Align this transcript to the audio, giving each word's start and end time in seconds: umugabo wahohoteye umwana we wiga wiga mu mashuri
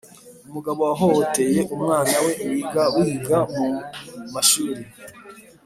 umugabo 0.47 0.79
wahohoteye 0.87 1.59
umwana 1.75 2.15
we 2.23 2.31
wiga 2.49 2.83
wiga 2.95 3.37
mu 3.55 3.67
mashuri 4.33 4.83